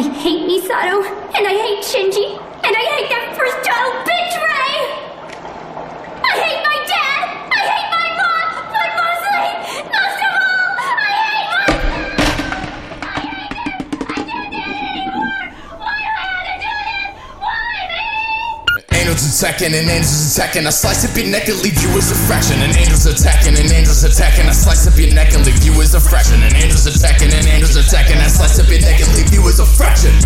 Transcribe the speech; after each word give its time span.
I 0.00 0.02
hate 0.02 0.48
Misato, 0.48 1.04
and 1.36 1.46
I 1.46 1.52
hate 1.52 1.84
Shinji, 1.84 2.32
and 2.64 2.74
I 2.74 2.84
hate 2.96 3.10
that 3.12 3.36
first 3.36 3.52
child 3.68 3.92
bitch 4.08 4.29
Angels 19.20 19.42
attacking 19.42 19.74
and 19.76 19.90
angels 19.90 20.32
attacking. 20.32 20.66
I 20.66 20.70
slice 20.70 21.04
up 21.04 21.14
your 21.14 21.28
neck 21.28 21.46
and 21.46 21.60
leave 21.60 21.76
you 21.76 21.92
as 21.92 22.10
a 22.10 22.14
fraction. 22.24 22.56
And 22.62 22.72
angels 22.72 23.04
attacking 23.04 23.52
and 23.52 23.68
angels 23.70 24.02
attacking. 24.02 24.48
I 24.48 24.52
slice 24.56 24.88
up 24.88 24.96
your 24.96 25.12
neck 25.12 25.34
and 25.34 25.44
leave 25.44 25.60
you 25.60 25.76
as 25.82 25.92
a 25.92 26.00
fraction. 26.00 26.40
And 26.40 26.56
angels 26.56 26.88
attacking 26.88 27.28
and 27.28 27.44
angels 27.44 27.76
attacking. 27.76 28.16
I 28.16 28.28
slice 28.32 28.56
up 28.56 28.72
your 28.72 28.80
neck 28.80 28.96
and 28.96 29.12
leave 29.12 29.28
you 29.28 29.44
as 29.44 29.60
a 29.60 29.66
fraction. 29.68 30.16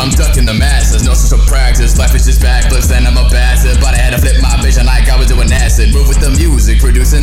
I'm 0.00 0.08
ducking 0.16 0.48
the 0.48 0.56
masses, 0.56 1.04
no 1.04 1.12
social 1.12 1.44
practice. 1.44 1.98
Life 1.98 2.14
is 2.14 2.24
just 2.24 2.40
backwards, 2.40 2.79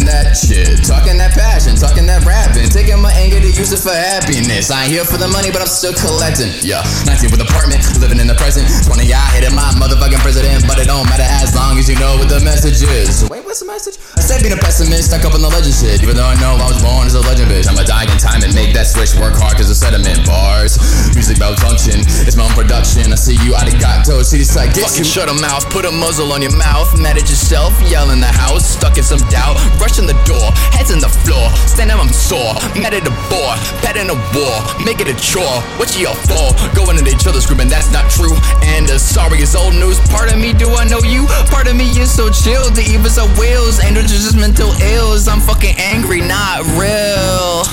that 0.08 0.34
shit. 0.36 0.84
Talking 0.84 1.20
that 1.20 1.36
passion, 1.36 1.76
talking 1.76 2.08
that 2.08 2.24
rapping. 2.24 2.68
Taking 2.72 3.00
my 3.00 3.12
anger 3.16 3.40
to 3.40 3.52
use 3.52 3.72
it 3.72 3.84
for 3.84 3.94
happiness. 3.94 4.72
I 4.72 4.88
ain't 4.88 4.92
here 4.96 5.06
for 5.06 5.20
the 5.20 5.28
money, 5.28 5.52
but 5.52 5.60
I'm 5.60 5.70
still 5.70 5.94
collecting. 5.94 6.52
Yeah, 6.64 6.84
19 7.06 7.32
with 7.32 7.44
apartment, 7.44 7.84
living 8.00 8.20
in 8.20 8.28
the 8.28 8.36
present. 8.36 8.68
20, 8.88 9.08
I 9.12 9.26
hated 9.36 9.56
my 9.56 9.68
motherfucking 9.76 10.24
president. 10.24 10.68
But 10.68 10.80
it 10.80 10.88
don't 10.88 11.08
matter 11.08 11.28
as 11.28 11.56
long 11.56 11.80
as 11.80 11.88
you 11.88 11.96
know 12.00 12.20
what 12.20 12.32
the 12.32 12.40
message 12.44 12.84
is. 12.84 13.28
Wait, 13.28 13.44
what's 13.44 13.60
the 13.60 13.70
message? 13.70 14.00
I 14.16 14.24
said 14.24 14.44
being 14.44 14.56
a 14.56 14.60
pessimist, 14.60 15.12
stuck 15.12 15.24
up 15.24 15.36
on 15.36 15.42
the 15.42 15.52
legend 15.52 15.76
shit. 15.76 16.04
Even 16.04 16.20
though 16.20 16.28
I 16.28 16.36
know 16.40 16.60
I 16.60 16.68
was 16.68 16.80
born 16.84 17.08
as 17.08 17.16
a 17.16 17.24
legend, 17.24 17.52
bitch. 17.52 17.68
I'ma 17.68 17.84
die 17.84 18.08
in 18.08 18.20
time 18.20 18.44
and 18.44 18.52
make 18.56 18.76
that 18.76 18.88
switch. 18.88 19.16
Work 19.16 19.40
hard 19.40 19.56
cause 19.56 19.72
the 19.72 19.78
sediment 19.78 20.27
see 23.28 23.36
you 23.44 23.52
arigato, 23.60 24.24
see 24.24 24.40
this 24.40 24.56
like 24.56 24.72
Fucking 24.72 25.04
shut 25.04 25.28
a 25.28 25.36
mouth, 25.36 25.68
put 25.70 25.84
a 25.84 25.92
muzzle 25.92 26.32
on 26.32 26.42
your 26.42 26.56
mouth. 26.56 26.88
Mad 26.96 27.18
at 27.20 27.28
yourself, 27.28 27.76
yell 27.92 28.12
in 28.12 28.22
the 28.24 28.32
house, 28.32 28.64
stuck 28.80 28.96
in 28.96 29.04
some 29.04 29.20
doubt. 29.28 29.60
Rush 29.84 30.00
in 30.00 30.08
the 30.08 30.16
door, 30.24 30.48
heads 30.72 30.92
in 30.96 31.00
the 31.04 31.12
floor. 31.12 31.52
Stand 31.68 31.92
up, 31.92 32.00
I'm 32.00 32.14
sore. 32.14 32.56
Mad 32.80 32.96
at 32.96 33.04
the 33.04 33.12
bore, 33.28 33.56
bad 33.84 34.00
in 34.00 34.08
a 34.08 34.18
war. 34.32 34.56
Make 34.88 35.04
it 35.04 35.12
a 35.12 35.18
chore. 35.20 35.60
What 35.76 35.92
you 36.00 36.08
all 36.08 36.16
for? 36.24 36.56
Going 36.72 36.96
at 36.96 37.08
each 37.08 37.28
other 37.28 37.42
screaming 37.42 37.68
that's 37.68 37.92
not 37.92 38.08
true. 38.08 38.38
And 38.64 38.88
uh, 38.88 38.98
sorry, 38.98 39.40
it's 39.44 39.56
old 39.56 39.76
news. 39.76 40.00
Part 40.08 40.32
of 40.32 40.40
me, 40.40 40.54
do 40.54 40.72
I 40.80 40.88
know 40.88 41.04
you? 41.04 41.28
Part 41.52 41.68
of 41.68 41.76
me 41.76 41.92
is 42.00 42.08
so 42.08 42.32
chill. 42.32 42.72
The 42.72 42.86
evils 42.88 43.18
are 43.20 43.28
wills, 43.36 43.84
angels 43.84 44.08
are 44.08 44.24
just 44.24 44.38
mental 44.38 44.72
ills. 44.80 45.28
I'm 45.28 45.42
fucking 45.42 45.76
angry, 45.76 46.22
not 46.22 46.64
real. 46.80 47.68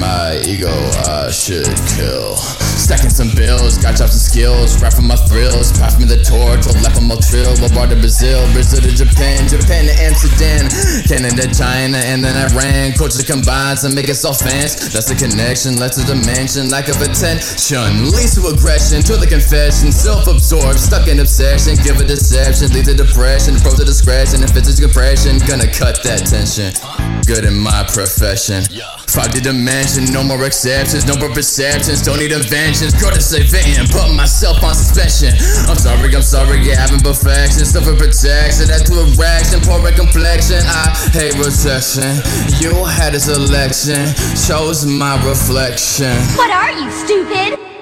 My 0.00 0.40
ego 0.40 0.72
I 1.04 1.28
should 1.30 1.68
kill. 1.92 2.63
Stacking 2.84 3.08
some 3.08 3.32
bills, 3.32 3.80
got 3.80 3.96
chops 3.96 4.12
and 4.12 4.20
skills. 4.20 4.76
Rap 4.76 4.92
for 4.92 5.00
my 5.00 5.16
thrills. 5.24 5.72
Pass 5.72 5.96
me 5.96 6.04
the 6.04 6.20
torch, 6.20 6.68
or 6.68 6.76
left 6.84 7.00
on 7.00 7.08
my 7.08 7.16
trill. 7.16 7.56
Bar 7.72 7.88
to 7.88 7.96
Brazil, 7.96 8.44
Brazil 8.52 8.84
to 8.84 8.92
Japan, 8.92 9.48
Japan 9.48 9.88
to 9.88 9.94
Amsterdam, 10.04 10.68
Canada, 11.08 11.48
China, 11.48 11.96
and 12.04 12.20
then 12.20 12.36
Iran. 12.36 12.92
Culture 12.92 13.24
combines 13.24 13.88
and 13.88 13.96
make 13.96 14.12
us 14.12 14.20
all 14.20 14.36
fans. 14.36 14.76
That's 14.92 15.08
the 15.08 15.16
connection, 15.16 15.80
led 15.80 15.96
to 15.96 16.04
dimension, 16.04 16.68
lack 16.68 16.92
of 16.92 17.00
attention. 17.00 18.12
Leads 18.12 18.36
to 18.36 18.52
aggression, 18.52 19.00
to 19.08 19.16
the 19.16 19.24
confession. 19.32 19.88
Self 19.88 20.28
absorbed, 20.28 20.76
stuck 20.76 21.08
in 21.08 21.24
obsession. 21.24 21.80
Give 21.80 21.96
a 21.96 22.04
deception, 22.04 22.68
lead 22.76 22.84
to 22.84 22.94
depression. 22.94 23.56
Pro 23.64 23.72
to 23.80 23.84
discretion, 23.88 24.44
if 24.44 24.52
it's 24.60 24.68
a 24.68 24.76
compression, 24.76 25.40
gonna 25.48 25.72
cut 25.72 26.04
that 26.04 26.28
tension. 26.28 26.76
Good 27.24 27.48
in 27.48 27.56
my 27.56 27.88
profession. 27.88 28.60
D 29.22 29.38
dimension, 29.38 30.10
no 30.12 30.24
more 30.24 30.44
exceptions, 30.44 31.06
no 31.06 31.14
more 31.14 31.30
perceptions, 31.30 32.02
don't 32.02 32.18
need 32.18 32.32
inventions. 32.32 32.92
Go 33.00 33.10
to 33.10 33.20
save 33.20 33.54
and 33.54 33.88
put 33.88 34.12
myself 34.12 34.62
on 34.64 34.74
suspension. 34.74 35.30
I'm 35.70 35.78
sorry, 35.78 36.14
I'm 36.14 36.22
sorry, 36.22 36.58
yeah, 36.66 36.80
having 36.80 36.98
perfection, 36.98 37.64
suffer 37.64 37.94
protection, 37.94 38.66
that's 38.66 38.82
to 38.90 39.06
erection, 39.06 39.60
poor 39.62 39.78
complexion. 39.92 40.58
I 40.66 40.90
hate 41.12 41.38
rejection. 41.38 42.18
You 42.58 42.84
had 42.84 43.14
a 43.14 43.20
selection, 43.20 44.02
chose 44.46 44.84
my 44.84 45.14
reflection. 45.24 46.10
What 46.34 46.50
are 46.50 46.72
you, 46.72 46.90
stupid? 46.90 47.73